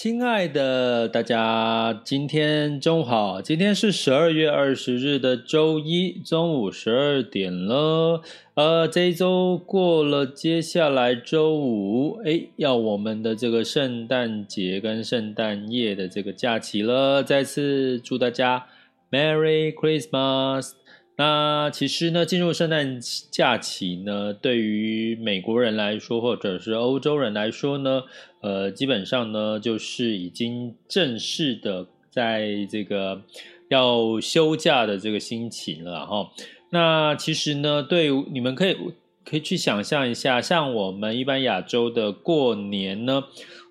[0.00, 3.42] 亲爱的大家，今天中午好。
[3.42, 8.22] 今天是十二月二十日的周一中午十二点了。
[8.54, 17.24] 呃，这一周过了，接下来周五，哎，要我们的这个圣诞节跟圣诞夜的这个假期了。
[17.24, 18.66] 再次祝大家
[19.10, 20.77] Merry Christmas。
[21.20, 23.00] 那其实呢，进入圣诞
[23.32, 28.04] 假期呢，对于美国人来说，或者是欧洲人来说呢，
[28.40, 33.20] 呃，基本上呢，就是已经正式的在这个
[33.68, 36.30] 要休假的这个心情了哈。
[36.70, 38.76] 那其实呢，对你们可以
[39.24, 43.24] 可以去想象一下，像我们一般亚洲的过年呢。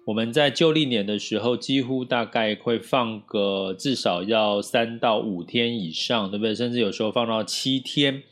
[0.08, 6.55] 我们在旧历年的时候，几乎大概会放个至少要三到五天以上，对不对？
[6.55, 8.23] 甚至有时候放到七天。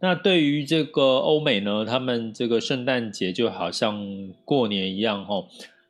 [0.00, 5.48] 那对于这个欧美呢，他们这个圣诞节就好像过年一样，吼。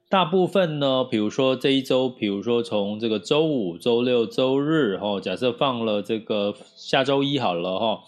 [0.08, 8.02] 大部分呢，比如说这一周，比如说从这个周五、周六、周日，吼，假设放了这个下周一好了，吼。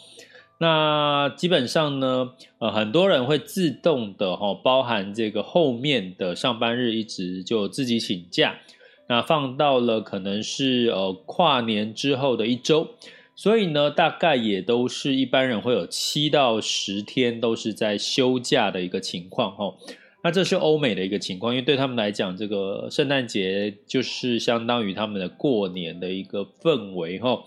[0.58, 8.56] 那基本上呢，呃，很多人会自动的哈，包含这个后面的上班日，一直就自己请假，
[9.06, 12.88] 那放到了可能是呃跨年之后的一周，
[13.34, 19.74] 所以呢，大概也都是一般人会有七到十天都是在休假的一个情况哈。
[20.24, 27.42] 那这是欧美的一个情况，因为对他们来讲，这个圣诞节就是相当于他们的过年的一个氛围哈，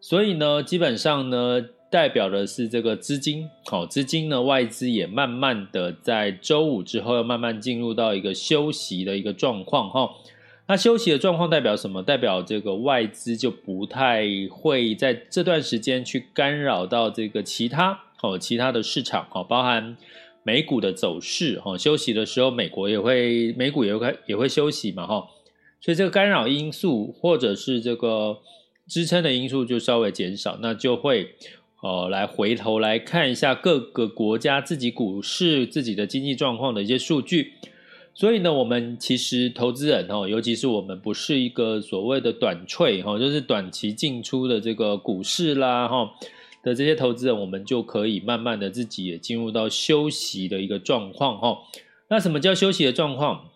[0.00, 1.66] 所以呢，基本上呢。
[1.96, 10.10] 代表的是这个资金，好，资金呢，外资也慢慢的在周五之后要慢慢进入到一个休息的一个状况，哈。
[10.66, 12.02] 那休息的状况代表什么？
[12.02, 19.96] 代表这个外资就不太会在这段时间去干扰到这个其他，哦，其他的市场，哦，包含
[20.42, 25.26] 美股的走势，哦，休息的时候美国也会，美股也会也会休息嘛，哈。
[25.80, 28.36] 所以这个干扰因素或者是这个
[28.86, 31.34] 支撑的因素就稍微减少，那就会。
[31.82, 37.52] 哦，来回头来看一下各个国家自己股市、自己的经济状况的一些数据。
[38.14, 46.10] 所以呢，我们其实投资人哦，尤其是我们不是一个所谓的短脆哈，就是短期进出的这个股市啦哈
[46.64, 51.58] 的这些投资人，我们就可以慢慢的自己也进入到休息的一个状况哈。
[52.08, 53.50] 那什么叫休息的状况？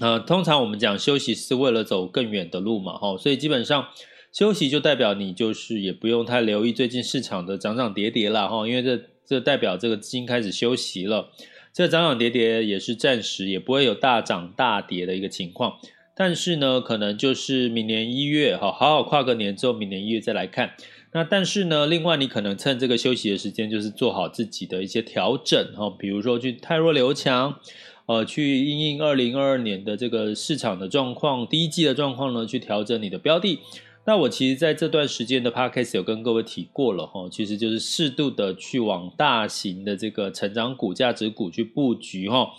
[0.00, 3.86] 呃，通常我们讲休息是为了走更远的路嘛哈，所以基本上。
[4.34, 11.30] 休息就代表你就是也不用太留意最近市场的涨涨跌跌了哈，因为这这代表这个资金开始休息了，
[11.72, 15.74] 这涨涨跌跌也是暂时，也不会有大涨大跌的一个情况。
[16.16, 20.72] 但是呢，可能就是明年一月哈，好好跨个年之后，明年一月再来看。
[21.12, 27.60] 那但是呢，另外你可能趁这个休息的时间，就是做好自己的一些调整哈，比如说去汰弱留强，
[28.06, 33.60] 呃，去因应二零二二年的这个市场的状况，第一季的状况呢，去调整你的标的。
[34.06, 42.50] 那我其实在这段时间的 podcast 有跟各位提过了哈，其实就是适度的去往大型的这个成长股、价值股去布局哈。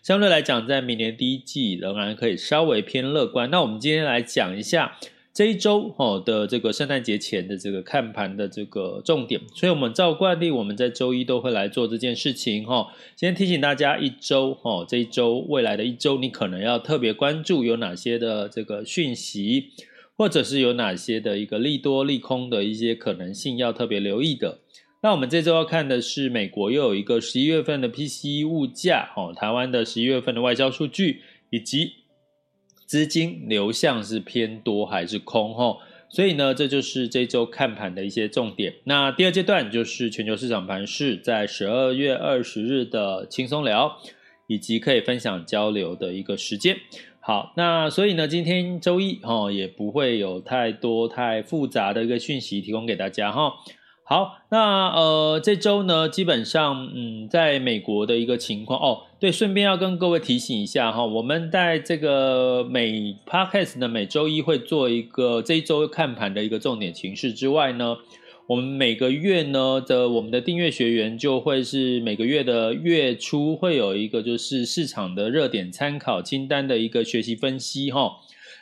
[0.00, 3.50] 相对来讲，在明年第一季仍然可以稍微偏乐观。
[3.50, 4.96] 那我们今天来讲一下
[5.34, 9.40] 这一周哈的这个圣诞节前的这个看盘的这个重点。
[9.54, 12.88] 所以，我们照惯例，我们在周一都会来做这件事情哈。
[13.16, 19.70] 先提醒大家，一周哈，这一周未来的一周，你可能要特别关注有哪些的这个讯息。
[20.16, 24.60] 或者是有哪些的一个利多利空的一些可能性要特别留意的？
[25.02, 31.92] 那我们这周要看的是美国又有一个十一月份的 PCE 物价，哦，台湾的十一月份的外销数据，以及
[32.86, 35.56] 资金流向是偏多还是空？
[35.56, 35.78] 哦，
[36.08, 38.74] 所以呢，这就是这周看盘的一些重点。
[38.84, 43.98] 那第二阶段就是全球市场盘势，在十二月二十日的轻松聊，
[44.46, 46.76] 以及可以分享交流的一个时间。
[47.24, 53.52] 好，那所以呢，今天周一、哦、也不会有太多太复杂的一个讯息提供给大家哈、
[54.02, 67.98] 好，那呃，这周呢，基本上，嗯，在美国的一个情况哦，对，顺便要跟各位提醒一下哈，我们在这个每 Podcast 呢每周一会做一个这一周看盘的一个重点情势之外呢，
[68.48, 78.16] 我们每个月呢的我们的订阅学员就会是每个月的月初会有一个就是市场的热点参考清单的一个学习分析哈。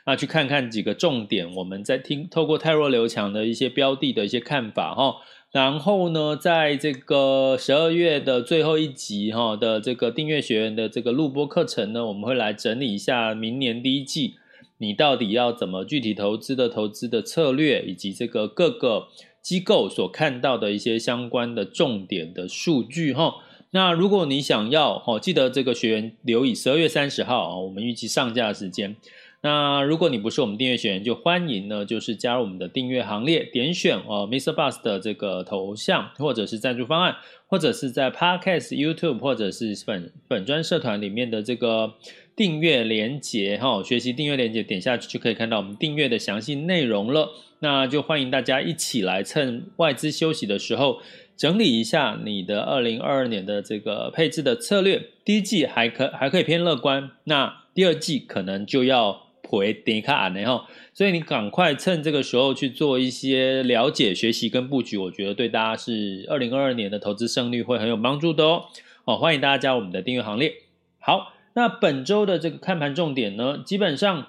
[0.07, 5.17] 那去看看几个重点，我们在听透过泰弱留强的一些标的的一些看法哈，
[5.51, 14.35] 然后呢，在这个十二月的最后一集哈的这个订阅学员的这个录播课程呢，我们会来整理一下明年第一季
[14.79, 19.09] 你到底要怎么具体投资的投资的策略，以及这个各个
[19.43, 23.35] 机构所看到的一些相关的重点的数据哈。
[23.73, 28.97] 那如果你想要哦，记得这个学员留意十二月三十号啊，我们预计上架时间。
[29.43, 34.53] 那如果你不是我们订阅学员，就欢迎呢，就是加入我们的订阅行列，点选哦，Mr.
[34.53, 37.17] Bus 的这个头像，或者是赞助方案，
[37.47, 41.95] 或者是在 Podcast、YouTube 或者是本本专社团里面的这个
[42.35, 47.31] 订阅连结哈，学习订阅连结，点下去就可以看到我们订阅的详细内容了。
[47.61, 51.01] 那就欢迎大家一起来趁外资休息的时候，
[51.37, 55.11] 整理一下你的二零二二年的这个配置的策略。
[55.25, 59.27] 第一季还可还可以偏乐观，那第二季可能就要。
[59.43, 68.67] 回点卡然后，所以你赶快趁这个时候去做一些了解、学习跟布局，我觉得对大家是二零二二年的投资胜率会很有帮助的哦。
[69.07, 70.53] 哦，欢迎大家加入我们的订阅行列。
[71.01, 74.27] 好，那本周的这个看盘重点呢，基本上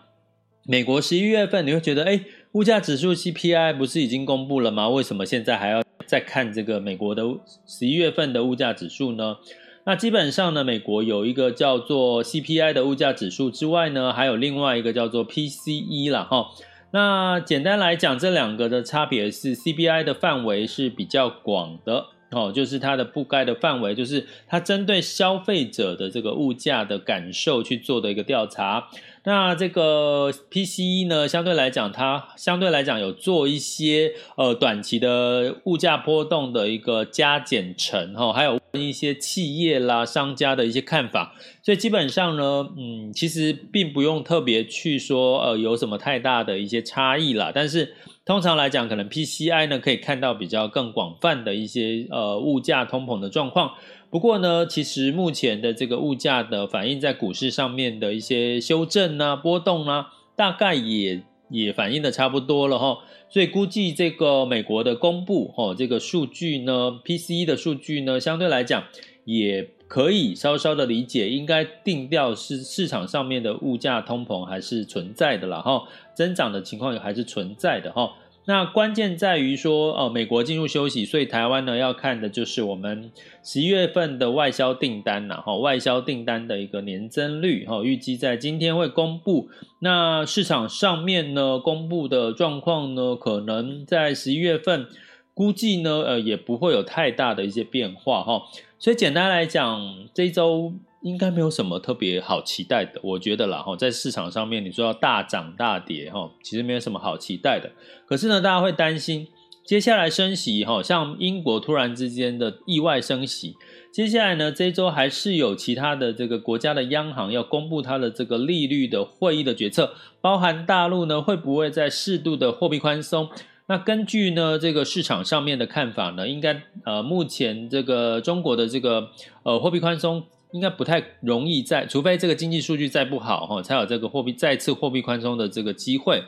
[0.66, 2.22] 美国十一月份你会觉得，哎，
[2.54, 4.90] 物价指数 CPI 不是已经公布了吗？
[4.90, 7.24] 为什么现在还要再看这个美国的
[7.66, 9.38] 十一月份的物价指数呢？
[9.84, 16.48] 那基本上呢，美国有一个叫做 CPI 的物价指数之外呢，还有另外一个叫做 PCE 啦哈。
[16.92, 22.08] 那简单来讲，这两个的差别是 CPI 的范围是比较广的。
[22.32, 28.88] 哦，就是它的覆盖的范围，就是它针对消费者的这个物价的感受去做的一个调查。
[29.24, 41.36] 那这个 PCE 呢，相对来讲，它相对来讲有做一些呃短期的物价波动的一个加减乘哈，还有一些企业啦、商家的一些看法。
[41.62, 47.94] 所以基本上呢，嗯，其实并不用特别去说呃有什么太大的一些差异啦，但是。
[48.24, 53.72] 通常来讲，可能 PCI 呢可以看到比较更广泛的一些呃物价通膨的状况。
[54.12, 62.98] 不过呢，其实目前的这个物价的反映在股市上面的一些修正啊、波动啊，大概也也反映的差不多了哈。
[63.30, 68.84] 所以估计这个美国的公布哈这个数据呢，PCE 的数据呢，相对来讲
[69.26, 75.84] 也可以稍稍的理解，应该定调是市场上面的物价通膨还是存在的了哈。
[76.14, 78.12] 增长的情况也还是存在的哈，
[78.46, 83.12] 那关键在于说，呃，美国进入休息，所以台湾呢要看的就是我们
[83.44, 89.50] 十一月份的外销订单呐，哈，外销订单的一个年增率，哈，预计在今天会公布。
[89.80, 94.88] 那市场上面呢公布的状况呢，可能在十一月份
[95.34, 98.42] 估计呢，呃，也不会有太大的一些变化哈。
[98.80, 100.74] 所以简单来讲，这周。
[101.02, 107.72] 应该没有什么特别好期待的，我觉得啦哈，在市场上面你说要大涨大跌哈，其实没有什么好期待的。
[108.06, 109.28] 可是呢，大家会担心
[109.66, 113.56] 接下来升息哈，像英国突然之间的意外升息，
[113.92, 123.28] 接下来呢这周还是有其他的这个国家的央行要公布它的这个利率的会议的决策，包含大陆呢会不会在适度的货币宽松？
[123.66, 129.10] 那根据呢这个市场上面的看法呢，应该呃目前这个中国的这个
[129.42, 130.24] 呃货币宽松。
[130.52, 136.24] 应该不太容易再，除非这个经济数据再不好哈，才有这个货币再次货币宽松的这个机会，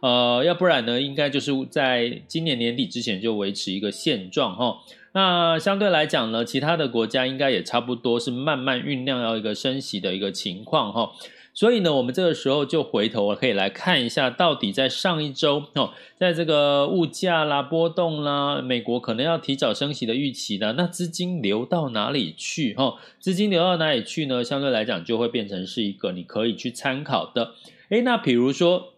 [0.00, 4.78] 呃，要不然呢，应该就是在今年年底之前就维持一个现状哈。
[5.12, 11.10] 那相对来讲呢，其他的国家应该也差不多是慢慢酝酿要一个升息的一个情况哈。
[11.58, 22.74] 所以呢，我们这个时候就回头可以来看一下，到底在上一周哦，在这个物价啦、波动啦，美国可能要提早升息的预期呢，那资金流到哪里去？
[22.74, 24.44] 哈，资金流到哪里去呢？
[24.44, 27.54] 相对来讲，就会变成是一个你可以去参考的。
[27.88, 28.92] 诶，那比如说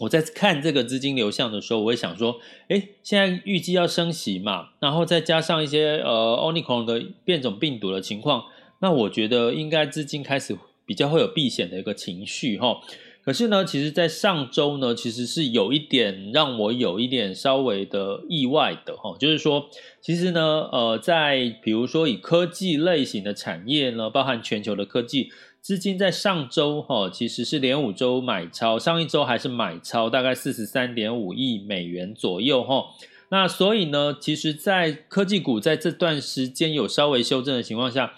[0.00, 2.36] 我在看这个资金流向的时候，我会想说，
[2.68, 8.44] 诶，现在预计要升息嘛，然后再加上一些呃，Omicron 的变种病毒的情况，
[8.80, 10.58] 那我觉得应该资金开始。
[10.86, 12.80] 比较会有避险的一个情绪哈，
[13.24, 19.68] 可是呢，其实，在上周呢，其实是有一点让我有一点稍微的意外的哈，就是说，
[20.02, 25.30] 其实呢，呃，在比如说以科技类型的产业呢，包含全球的科技
[25.62, 32.84] 资金，在上周哈，其实是连五周买超，上一周还是买超，大概四十三点五亿美元左右哈。
[33.30, 38.12] 那所以呢，其实，在科技股在这段时间有稍微修正的情况下，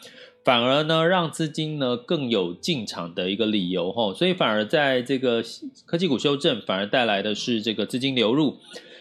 [0.47, 5.43] 反而呢，让资金呢更有进场的一个理由哈，所以反而在这个
[5.85, 8.59] 科技股修正，反而带来的是这个资金流入。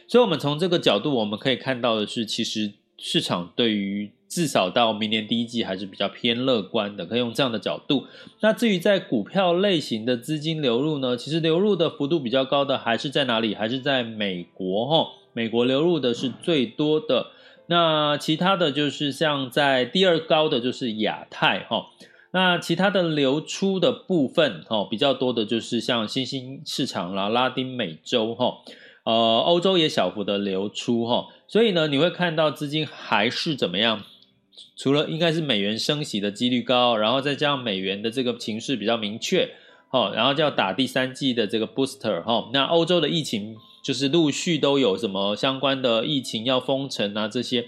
[0.08, 8.06] 所以，我们从这个角度，我们可以看到的是，其实市场对于至少到明年第一季还是比较偏乐观的，可以用这样的角度。
[8.40, 13.54] 那至于在股票类型的资金流入呢，其实流入的幅度比较高的还是在哪里？
[13.54, 17.28] 还是在美国哈，美国流入的是最多的。
[17.68, 21.88] 那其他的就是像在第二高的就是亚太哈，
[22.32, 28.60] 那其他的流出的部分哈比较多的就是像新兴市场啦、拉丁美洲哈，
[29.04, 34.04] 呃欧洲也小幅的流出哈，所以呢你会看到资金还是怎么样？
[34.78, 39.56] 除了应该是美元升息的几率高，然后再加上美元的这个情势比较明确，
[39.90, 43.56] 哈，然后就要打第三季的这个 booster 哈，那欧洲的疫情。
[43.86, 47.68] 就是陆续都有什么相关的疫情要封城啊这些，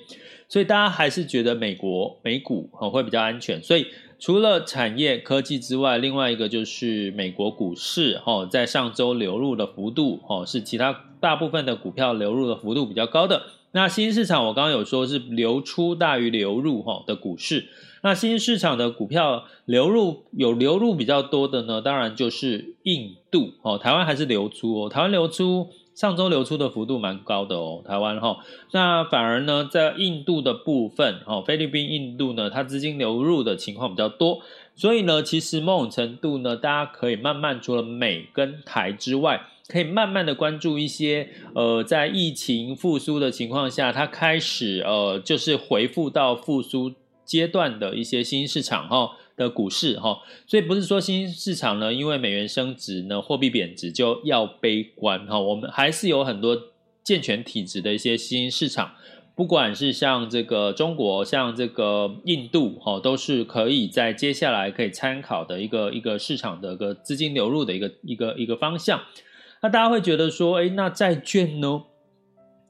[0.49, 3.61] 所以大家还是觉得美国美股会比较安全。
[3.61, 3.85] 所以
[4.17, 13.43] 除了产业科技之外，另外一个就是美国股市哦，在上周流入的幅度哦是其他大部分的股票流入的幅度比较高的。
[13.73, 17.67] 那新兴市场我刚刚有说是流出大于流入哈的股市，
[18.01, 25.69] 那新兴市场的股票流入有流入比较多的呢，当然就是印度哦，台湾还是流出哦，台湾流出。
[25.97, 28.37] 上周流出的幅度蛮高的哦，台湾哈，
[28.69, 34.43] 那反而呢，在印度的部分，哈，菲律宾、印度呢，它资金流入的情况比较多，
[34.75, 46.91] 所以呢，其实某种程度呢，大家可以慢慢除了美跟台之外，可以慢慢的关注一些，呃，在疫情复苏的情况下，它开始呃，就是回复到复苏
[47.25, 49.17] 阶段的一些新市场哈。
[49.37, 50.17] 的股市哈，
[50.47, 55.39] 所以不是说新兴市场呢，因为美元升值呢，货币贬值就要悲观哈。
[55.39, 56.59] 我们还是有很多
[57.03, 58.93] 健全体质的一些新兴市场，
[59.35, 68.99] 不管是像这个中国，像这个印度哈，都是可以在接下来可以参考的一个一个市场的一个资金流入的一个一个一个方向。
[69.61, 71.83] 那大家会觉得说，诶，那债券呢？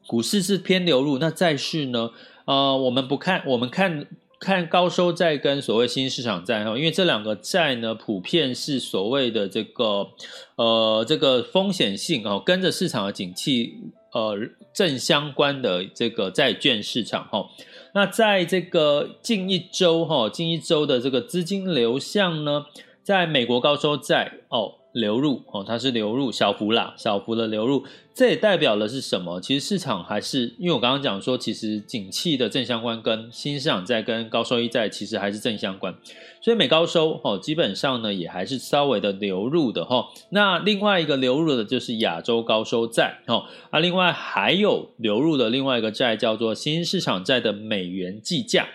[0.05, 2.11] 股市是偏流入，那债市呢？
[2.45, 4.05] 呃，我们不看，我们看。
[4.39, 10.07] 看高收债跟所谓新兴市场债哈，因为这两个债呢，普遍是所谓的这个
[10.55, 13.79] 呃这个风险性哦，跟着市场的景气
[14.13, 14.37] 呃
[14.73, 17.49] 正相关的这个债券市场哈。
[17.93, 22.65] 那在这个近一周哈，近一周的这个资金流向呢，
[23.03, 24.75] 在美国高收债哦。
[24.99, 29.39] 流入哦，它是流入小幅啦，小幅的流入，这也代表的是什么？
[29.39, 35.93] 其实市场还是因为我刚刚讲说，其实景气的正相关跟新市场债跟高收益债其实还是正相关，
[36.41, 40.07] 所以美高收哦，基本上呢也还是稍微的流入的哈。
[40.31, 48.67] 那另外一个流入的就是亚洲高收债哦，啊，另外还有流入的另外一个债叫做新市场债的美元计价，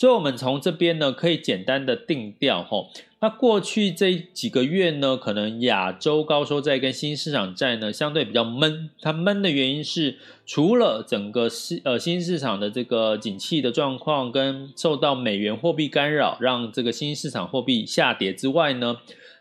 [0.00, 2.86] 所以我们从这边呢可以简单的定调哈。
[3.20, 8.88] 那过去这几个月呢，可能亚洲高收债跟新市场债呢相对比较闷。
[9.02, 10.16] 它闷的原因是，
[10.46, 18.96] 除了整个市呃新市场的这个景气的状况跟受到美元货币干扰，让这个新市场货币下跌之外呢，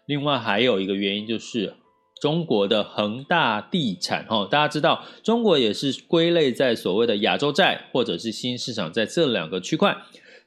[0.08, 1.74] 另外还有一个原因就是
[2.22, 9.96] 中国的恒大地产哈，大家知道中国也是归类在所谓的亚洲债或者是新市场债这两个区块。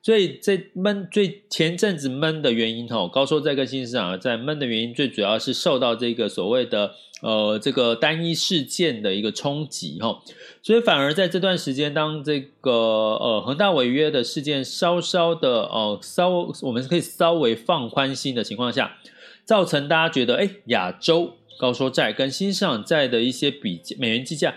[0.02, 6.92] 所以这闷最前阵子闷的原因哈，高收债跟新市场债闷的原因，最主要是受到这个所谓的
[7.23, 10.21] 呃这个单一事件的一个冲击哈，
[10.61, 16.28] 所以反而在这段时间，当这个呃恒大违约的事件稍稍的呃稍
[16.62, 18.99] 我们可以稍微放宽心的情况下，
[19.44, 24.52] 造成大家觉得哎亚洲高收债跟新市场债的一些比美元计价。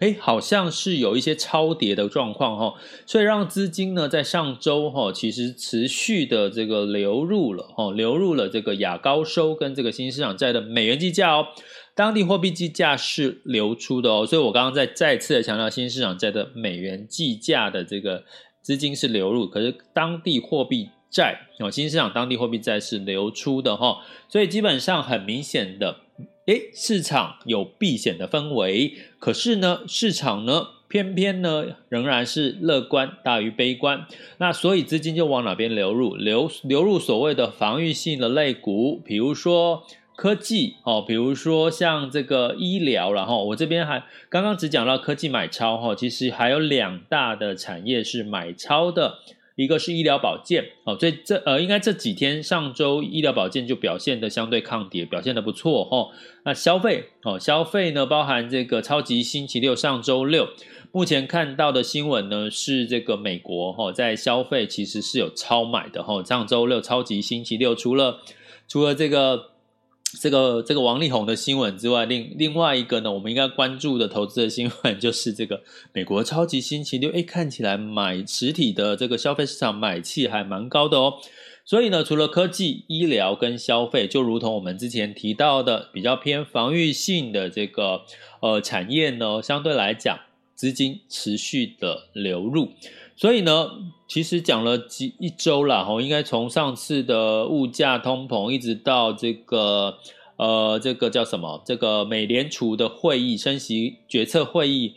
[0.00, 11.46] 哎，好像是有一些超跌的状况哈，所以让资金呢在上周哈，其实持续的这个流入了哈，流入了这个亚高收跟这个新兴市场债的美元计价哦，
[11.94, 18.24] 当地货币计价是流出的哦，所以我刚刚再再次的强调，新兴市场债的美元计价的这个
[18.62, 23.98] 资金是流入，可是当地货币债哦，新兴市场当地货币债是流出的哈，
[24.30, 25.96] 所以基本上很明显的。
[26.46, 34.06] 诶，市场有避险的氛围，可是呢，市场呢，偏偏呢，仍然是乐观大于悲观。
[34.38, 36.16] 那所以资金就往哪边流入？
[36.16, 39.84] 流流入所谓的防御性的类股，比如说
[40.16, 49.18] 科技哦，比如说像这个医疗，然后我这边还刚刚只讲到科技买超哈，其实还有两大的产业是买超的。
[49.62, 56.08] 一个是医疗保健，哦，所以这呃，应该这几天上周医疗保健就表现的相对抗跌，表现的不错，哈。
[56.44, 60.48] 那消费，哦，消费呢，包含这个超级星期六上周六
[60.92, 66.24] 目前看到的新闻呢，是这个美国哈在消费其实是有超买的哈。
[66.24, 68.20] 上周六超级星期六，除了
[68.66, 69.50] 除了这个
[70.18, 75.62] 这个这个王力宏的新闻之外，另另外一个呢，我们应该关注的投资的新闻 就是这个
[75.92, 81.14] 美国超级星期六，哎，看起来买实体的这个消费市场买气还蛮高的哦。
[81.64, 88.00] 所以呢，除了科技、医疗跟消费，就如同我们之前提到的，比较偏防御性的这个
[88.40, 90.18] 呃产业呢，相对来讲，
[90.56, 92.72] 资金持续的流入。
[93.20, 93.68] 所以呢，
[94.08, 99.98] 其实讲了几一周了哈，应该从上次的物价通膨，一直到这个
[100.36, 101.62] 呃这个叫什么？
[101.66, 104.94] 这个美联储的会议升息决策会议。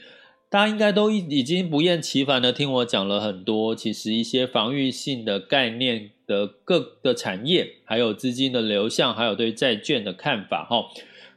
[0.49, 10.85] 大家应该都已已经不厌其烦的听我讲了很多，其实一些防御性的概念的各个产业，还有资金的流向，还有对债券的看法哈。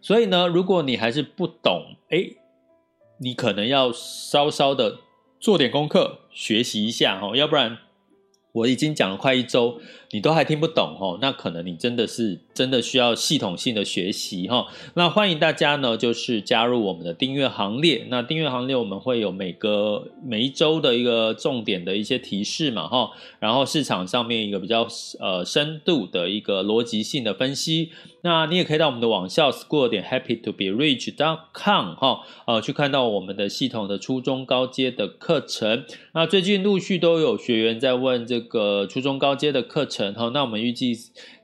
[0.00, 2.26] 所以呢，如果你还是不懂，哎，
[3.19, 4.99] 你可能要稍稍的
[5.46, 7.78] 做点功课，学习一下哦，要不然
[8.50, 9.80] 我已经讲了快一周。
[10.10, 14.66] 你都还听不懂哦，那可能你真的是真的需要系统性的学习哈。
[14.94, 18.06] 那欢迎大家呢，就是加入我们的订阅行列。
[18.08, 24.88] 那订阅行列我们会有每个每一周的一个重点的一些提示嘛哈，然后市场上面一个比较
[25.20, 27.90] 呃深度的一个逻辑性的分析。
[28.22, 35.84] 那你也可以到我们的网校 school 点 happy to be rich dot com 哈，呃，去看到我们的系统的初中高阶的课程。
[36.12, 40.12] 那最近陆续都有学员在问这个初中高阶的课程。
[40.14, 40.96] 哈，那我们预计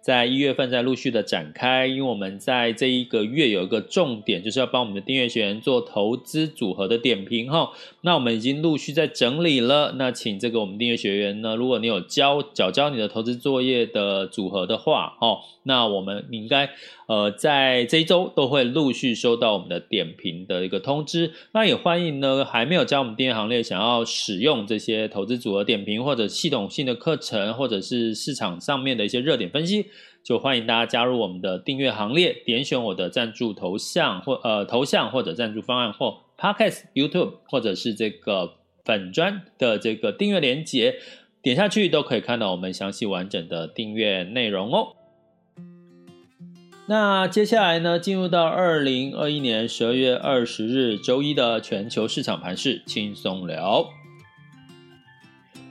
[0.02, 7.70] 在一月份在陆续的展开，因为我们在这一个月有一个重点，就是要帮我们的订阅学员做投资组合的点评哈。
[8.00, 16.68] 那我们已经陆续在整理了，那请这个我们订阅学员呢，如果你有交缴交你的投资作业的组合的话，哦，那我们应该。
[17.08, 21.30] 呃，在这一周都会陆续收到我们的点评的一个通知。
[21.52, 29.84] 那也欢迎呢，还没有加我们订阅行列，想要使用这些投资组合点评或者系统性的课程，或者是市场上面的一些热点分析，
[30.24, 38.54] 就欢迎大家加入我们的订阅行列，点选我的赞助头像或呃头像或者赞助方案或 Podcast YouTube 或者是这个
[38.84, 40.94] 粉专的这个订阅连接，
[41.42, 44.94] 点下去都可以看到我们详细完整的订阅内容哦。
[46.86, 53.88] 那接下来呢，进入到二零二一年十二月二十日周一的全球市场盘势轻松聊。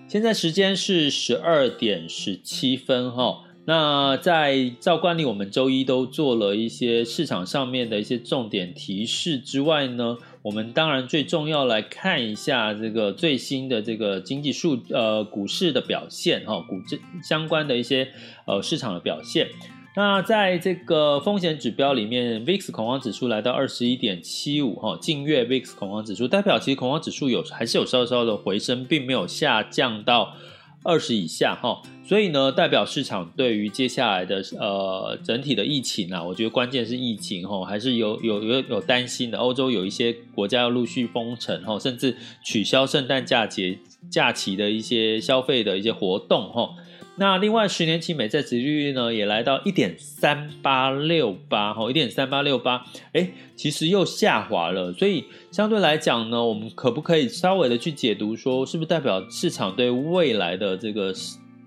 [0.10, 3.46] 现在时间是十二点十七分哈。
[3.72, 16.82] 那在照惯例，我们周一都做了一些市场上面的一些重点提示之外呢，我们当然最重要来看一下这个最新的这个经济数呃股市的表现哈，股
[17.24, 18.10] 相关的一些
[18.46, 19.48] 呃市场的表现。
[19.96, 30.34] 那在这个风险指标里面，VIX 恐慌指数来到二十一点七五哈，近月 VIX 恐慌指数代表其实恐慌指数有还是有稍稍的回升，并没有下降到
[30.84, 39.38] 二十以下哈，所以呢，代表市场对于接下来的呃整体的疫情啊，我觉得关键是疫情哈，还是有有有有担心的。
[39.38, 43.78] 欧洲有一些国家要陆续封城哈，甚至取消圣诞假节
[44.10, 46.70] 假期的一些消费的一些活动哈。
[47.17, 54.91] 那另外，十年期美债殖利率呢，也来到一点三八六八，哈，一点三八六八，哎，其实又下滑了。
[54.93, 61.13] 所以相对来讲呢，我们可不可以稍微的去解读说，是不是代表市场对未来的这个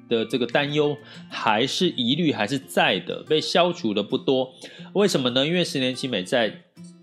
[0.08, 0.96] 的这个担忧
[1.28, 4.50] 还是疑虑还是在的，被消除的不多？
[4.94, 5.46] 为什么呢？
[5.46, 6.62] 因为十年期美债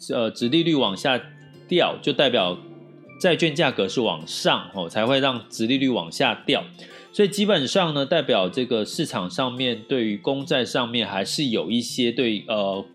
[0.09, 1.21] 呃殖利率往下
[1.69, 2.57] 掉，就代表
[3.21, 6.65] 债券价格是往上，哦，才会让殖利率往下掉。
[7.13, 12.85] 所以基本上呢，代表这个市场上面对于公债上面还是有一些对呃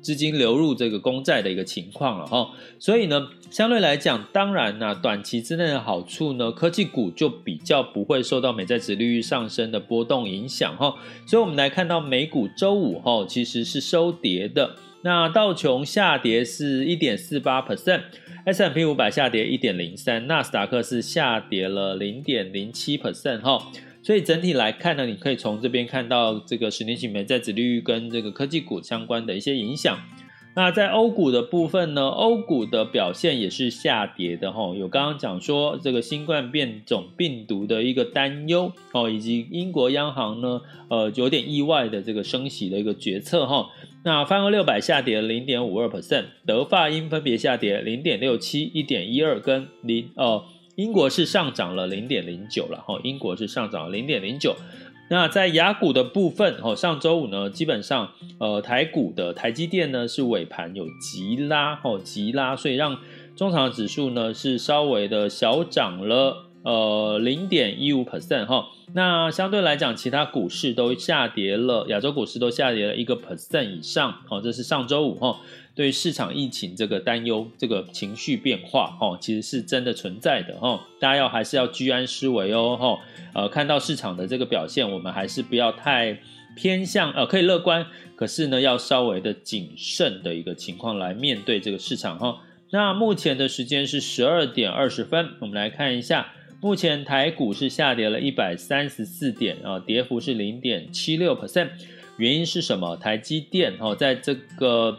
[0.00, 2.50] 资金流入这个公债的一个情况了哈。
[2.78, 10.94] 所以呢，相对来讲，当然呢，短期之内的好处呢，科技股就比较不会受到美债殖利率上升的波动影响哈。
[11.26, 14.76] 所以我们来看到美股周五哈，其实是收跌的。
[15.04, 23.70] 那道琼下跌是一点四八 percent，S&P 五百下跌一点零三，纳斯达克是下跌了零点零七 percent 哈，
[24.02, 29.98] 所以整体来看呢，你可以从这边看到这个十年期美债殖利率跟这个科技股相关的一些影响。
[30.56, 43.68] 那在欧股的部分呢，欧股的表现也是下跌的哈，有刚刚讲说这个新冠变种病毒的一个担忧哦，以及英国央行呢，呃，有点意外的这个升息的一个决策哈。
[44.06, 50.44] 那泛欧六百下跌零点五二 percent，德法英分别下跌零点六七、一点一二跟零呃，
[50.76, 54.54] 英国是上涨了零点零九了哈，英国是上涨了零点零九。
[55.08, 62.98] 那在雅股的部分，哦，上周五呢，基本上，呃，台股的台积电呢是尾盘有急拉，哦，急拉，所以让
[63.34, 68.66] 中场指数呢是稍微的小涨了，呃，零点一五 percent 哈。
[68.92, 75.40] 那相对来讲，其他股市都下跌了，亚洲股市都下跌了一个 percent 以上，哦，这是上周五哈。
[75.74, 80.86] 对市场疫情这个担忧，这个情绪变化，哈，其实是真的存在的，哈。
[81.00, 82.98] 大家要还是要居安思危哦，哈。
[83.34, 86.20] 呃，看到市场的这个表现，我们还是不要太
[86.54, 92.38] 偏向，呃，可以乐观，可是呢，要稍微的谨慎的一个情况来面对这个市场，哈。
[92.70, 96.32] 那目前的时间是十二点二十分，我们来看一下，
[96.64, 101.68] 目前台股是下跌了一百三十四点啊，跌幅是零点七六 percent，
[102.16, 102.96] 原因是什么？
[102.96, 104.98] 台积电哦，在这个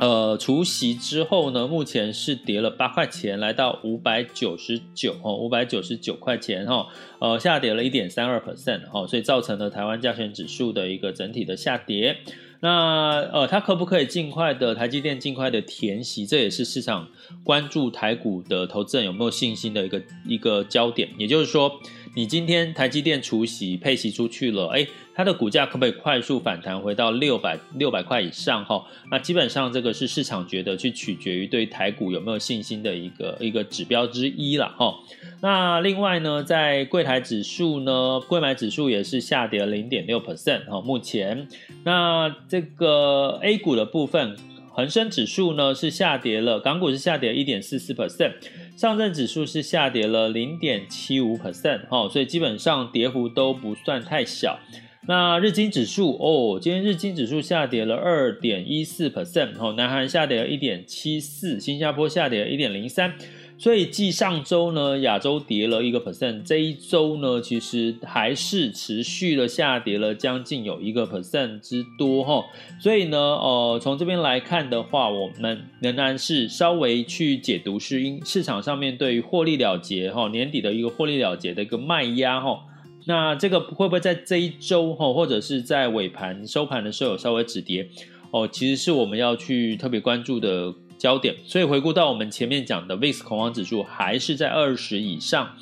[0.00, 6.88] 呃除息之后呢，目前是跌了八块钱，来到五百九十九哦，五百九十九块钱哈，
[7.20, 12.16] 呃下跌了一点三二 percent 哈，所以造成了台湾加权指数的一个整体的下跌。
[12.62, 16.26] 那呃，它可不可以尽快的台积电尽快的填息？
[16.26, 17.08] 这也是市场
[17.42, 21.08] 关注台股的投资人有没有信心的一个一个焦点。
[21.16, 21.72] 也就是说，
[22.14, 24.86] 你今天台积电除息配息出去了，诶
[25.20, 28.64] 它的股价可不可以快速反弹回到六百六百块以上？
[28.64, 34.94] 哈，那基本上这个是市场觉得去取决于对台股有没有信心的一个一个指标之一了，哈。
[35.42, 40.80] 那另外呢，在柜台指数呢，柜买指数也是下跌了零点六 percent 哈。
[40.80, 41.46] 目前，
[41.84, 44.38] 那这个 A 股的部分，
[44.72, 48.32] 恒生指数呢是下跌了，港股是下跌一点四四 percent，
[48.74, 54.58] 上证指数是下跌了零点七五 percent 哈，所以基本上跌幅都不算太小。
[55.06, 63.14] 那日经指数哦，今天日经指数下跌了二点一四 percent 哈，南韩下跌了一点七四，新加坡下跌了一点零三。
[63.56, 72.44] 所以，继上周呢，亚洲跌了一个 percent，这一周呢，其实还是持续的下跌了将近有一个 percent 之多哈。
[72.80, 82.60] 所以呢，呃，从这边来看的话，我们仍然是稍微去解读是因市场上面对于获利了结哈，年底的一个获利了结的一个卖压哈。
[83.06, 87.88] 那这个会不会在这一周哈，或者是在尾盘收盘的时候有稍微止跌
[88.30, 88.46] 哦？
[88.46, 90.74] 其实是我们要去特别关注的。
[91.00, 95.56] 焦点，所以回顾到我们前面讲的 VIX 恐慌指数还是在二十以上，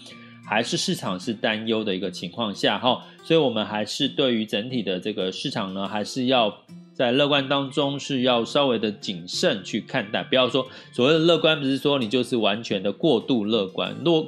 [0.44, 6.52] 还是市场是担忧的一个情况下哈，所以我们还是对于整体的这个市场呢，还是要
[6.92, 14.20] 在乐观当中是要稍微的谨慎去看待，不要说所谓的乐观，不是说你就是完全的过度乐观，乐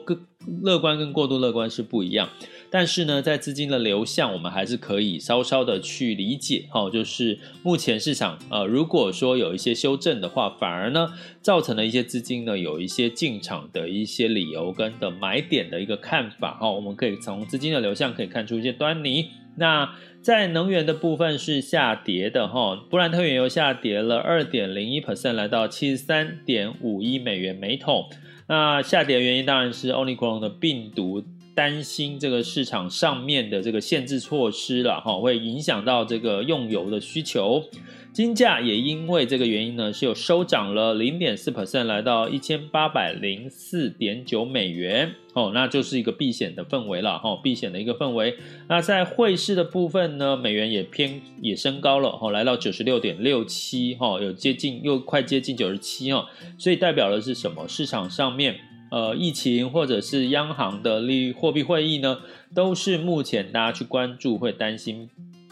[0.62, 2.28] 乐观跟过度乐观是不一样。
[2.72, 19.30] 但是呢，在资金的流向，我们还是可以稍稍的去理解，哈，就是目前市场，呃，如果说有一些修正的话，反而呢，造成了一些资金呢有一些进场的一些理由跟的买点的一个看法，哈，我们可以从资金的流向可以看出一些端倪。
[19.56, 28.08] 那在能源的部分是下跌的，哈，布兰特原油下跌了二点零一 percent，来到七十三点五一美元每桶。
[28.50, 31.22] 那下跌的原因当然是奥密克戎的病毒。
[31.54, 37.64] 担心这个市场上面的这个限制措施了哈，会影响到这个用油的需求。
[38.12, 45.14] 金价也因为这个原因呢，是有收涨了零点四 percent，来到一千八百零四点九美元。
[45.32, 48.36] 哦，那就是一个避险的氛围了哈，避险的一个氛围。
[48.68, 56.26] 那在汇市的部分呢，美元也偏也升高了哈，来到九十六点六七哈，有接近又快接近九十七哈，
[56.58, 57.68] 所以代表的是什么？
[57.68, 58.58] 市场上面。
[58.90, 62.18] 呃，疫情或者是央行的利率货币会议呢，
[62.54, 65.08] 都是目前大家去关注会担心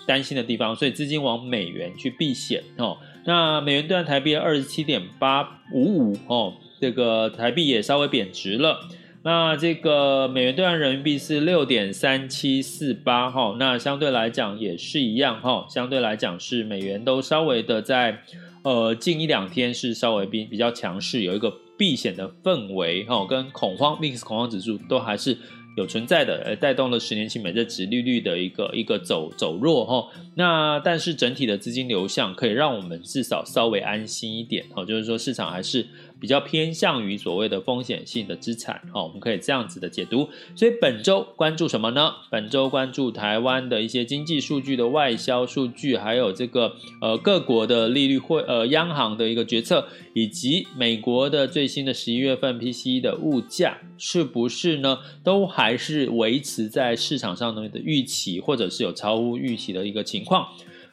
[0.07, 2.99] 担心的地方，所以资金往美元去避险哦。
[3.25, 8.81] 那美元兑台币二十七点八五五哦，这个台币也稍微贬值了。
[9.23, 18.23] 那这个美元兑人民币是六点三七四八哈，那相对来讲也是一样哈，相对来讲是美元都稍微的在
[18.63, 21.53] 呃近一两天是稍微比比较强势，有一个。
[21.79, 25.39] 避险的氛围哈，跟恐慌，mix 恐慌指数都还是
[25.77, 30.09] 有存在的，而带动了十年期美债殖利率的一个一个走走弱哈。
[30.35, 35.87] 那但是整体的资金流向可以让我们至少稍微安心一点哈，就是说市场还是。
[36.21, 40.29] 比较偏向于所谓的风险性的资产，哈，我们可以这样子的解读。
[40.55, 42.13] 所以本周关注什么呢？
[42.31, 54.99] 本周关注台湾的一些经济数据的外销数据，还有这个呃各国的利率会呃央行的一个决策，以及美国的最新的十一月份 PCE 的物价是不是呢？
[55.23, 60.49] 都还是维持在市场上的预期，或者是有超乎预期的一个情况。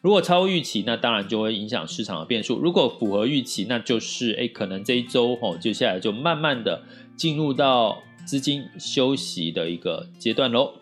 [0.06, 6.84] 如果超预期，那当然就会影响市场的变数；如果符合预期，那就是诶可能这一周吼，接下来就慢慢的
[7.16, 10.76] 进入到资金休息的一个阶段喽。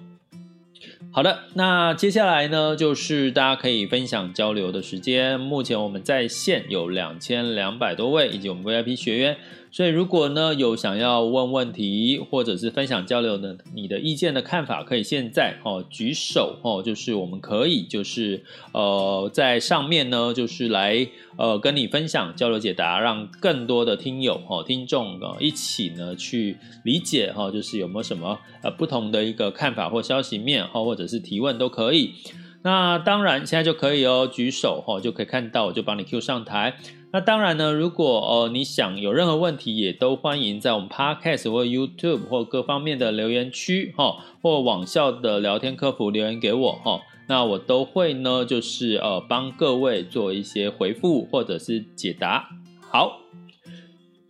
[1.09, 5.39] 好的，那接下来呢，就是大家可以分享交流的时间。
[5.39, 9.37] 目前我们在线有两千两百多位，以及我们 VIP 学员。
[9.73, 21.07] 所以如果呢有想要问问题或者是分享交流的你的意见的看法，可以现在哦举手哦，就是我们可以就是呃在上面呢就是来
[21.37, 32.13] 呃跟你分享交流解答，让更多的听友哦听众啊一起呢去理解哈，就是有没有什么呃不同的一个看法或消息面哈，或者是提问都可以。
[32.63, 36.77] 那当然，现在就可以哦，举手哈，就可以看到，我就帮你 Q 上台。
[37.11, 52.49] 那当然呢，如果呃你想有任何问题，也都欢迎在我们 Podcast 或 YouTube 或各方面的留言区哈，或网校的聊天客服留言给我哈，那我都会呢，就是呃帮各位做一些回复或者是解答。
[52.89, 53.22] 好。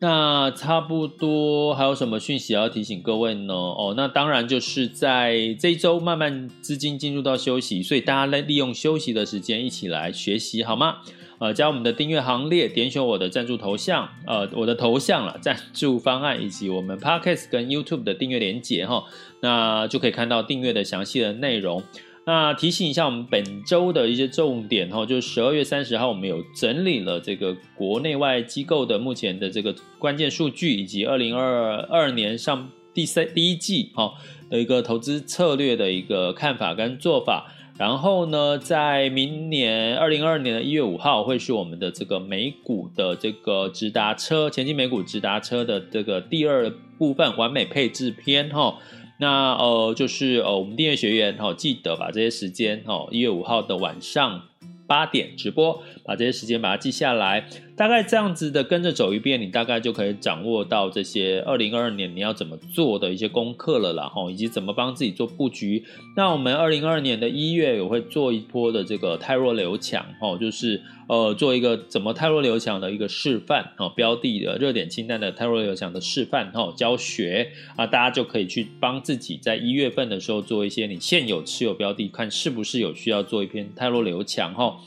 [0.04, 3.54] 那差不多还有什么讯息要提醒各位呢？
[3.54, 10.98] 哦，那当然就是在这一周慢慢资金进入到休息，所以大家来利用休息的时间一起来学习好吗？
[11.40, 19.06] 呃，加我们的订阅行列，点选我的赞助头像，呃，我的头像了，赞助方案以及我们 Podcast 跟 YouTube 的订阅连结哈，
[19.40, 21.82] 那就可以看到订阅的详细的内容。
[22.26, 34.14] 那提醒一下，我们本周的一些重点哈，就是十二月三十号，我们有整理了这个国内外机构的目前的这个关键数据，以及二零二二年上第三第一季哈
[34.50, 37.54] 的一个投资策略的一个看法跟做法。
[37.78, 48.78] 然后呢，在明年二零二二年的一月五号，会是我们的这个美股的这个直达车前进美股直达车的这个第二部分完美配置篇哈。
[49.24, 54.50] 那呃，就是呃，我们订阅学员哈，记得把这些时间哈，一月五号的晚上
[54.86, 57.48] 八点直播，把这些时间把它记下来。
[57.76, 65.84] 大概这样子的跟着走一遍，你大概就可以掌握到这些二零二二年你要怎么做的一些功课了啦，吼，以及怎么帮自己做布局。
[66.16, 84.78] 那我们二零二二年的一月也会做一波的这个泰弱流强，哈，就是呃做一个怎么泰弱流强的一个示范，哈，标的的热点清单的泰弱流强的示范，哈，教学啊，大家就可以去帮自己在一月份的时候做一些你现有持有标的，看是不是有需要做一篇泰弱流强，哈。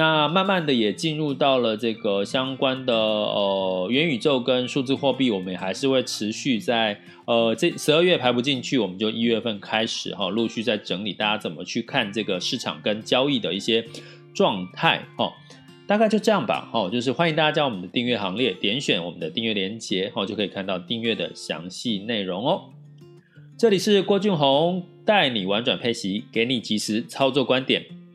[0.00, 13.84] 那慢慢的也进入到了这个相关的呃元宇宙跟数字货币，我们也还是会持续在呃这十二月排不进去，我们就一月份开始哈，陆续在整理大家怎么去看这个市场跟交易的一些
[14.32, 15.30] 状态哈，
[15.86, 22.70] 大概就这样吧哈，就是欢迎大家加入我们的订阅行列，点选我们的订阅链接哈，就可以看到订阅的详细内容哦。
[23.58, 27.84] 这里是郭俊宏带你玩转配息，给你即时操作观点。